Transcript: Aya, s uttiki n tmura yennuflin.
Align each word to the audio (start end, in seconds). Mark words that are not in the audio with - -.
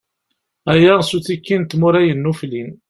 Aya, 0.71 0.95
s 1.01 1.09
uttiki 1.17 1.55
n 1.57 1.63
tmura 1.63 2.01
yennuflin. 2.03 2.69